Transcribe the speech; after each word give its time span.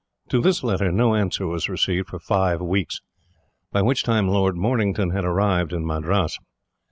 To 0.29 0.41
this 0.41 0.63
letter 0.63 0.91
no 0.91 1.13
answer 1.13 1.45
was 1.45 1.69
received 1.69 2.07
for 2.07 2.17
five 2.17 2.59
weeks, 2.59 3.01
by 3.71 3.83
which 3.83 4.01
time 4.01 4.27
Lord 4.29 4.57
Mornington 4.57 5.11
had 5.11 5.23
arrived 5.25 5.73
at 5.73 5.81
Madras. 5.81 6.39